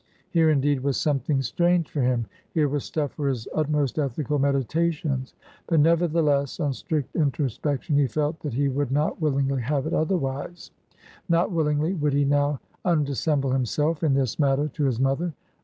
Here, 0.31 0.49
indeed, 0.49 0.79
was 0.81 0.97
something 0.97 1.43
strange 1.43 1.87
for 1.87 2.01
him; 2.01 2.25
here 2.55 2.67
was 2.67 2.83
stuff 2.85 3.11
for 3.11 3.27
his 3.29 3.47
utmost 3.53 3.99
ethical 3.99 4.39
meditations. 4.39 5.35
But, 5.67 5.79
nevertheless, 5.79 6.59
on 6.59 6.73
strict 6.73 7.15
introspection, 7.15 7.97
he 7.97 8.07
felt, 8.07 8.39
that 8.39 8.55
he 8.55 8.67
would 8.67 8.91
not 8.91 9.21
willingly 9.21 9.61
have 9.61 9.85
it 9.85 9.93
otherwise; 9.93 10.71
not 11.29 11.51
willingly 11.51 11.93
would 11.93 12.13
he 12.13 12.25
now 12.25 12.59
undissemble 12.83 13.51
himself 13.51 14.01
in 14.03 14.15
this 14.15 14.39
matter 14.39 14.67
to 14.69 14.85
his 14.85 14.99
mother. 14.99 15.33